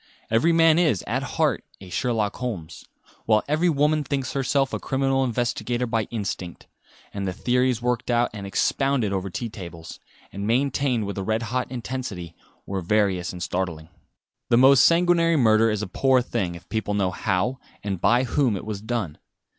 [0.31, 2.85] Every man is at heart a Sherlock Holmes,
[3.27, 6.65] while every woman thinks herself a criminal investigator by instinct;
[7.13, 9.99] and the theories worked out and expounded over tea tables,
[10.33, 12.35] and maintained with a red hot intensity,
[12.65, 13.89] were various and startling.
[14.49, 18.57] The most sanguinary murder is a poor thing if people know how and by whom
[18.57, 19.19] it was done.